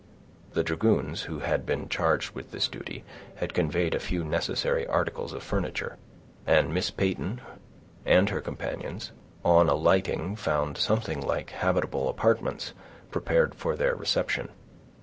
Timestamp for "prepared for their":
13.11-13.93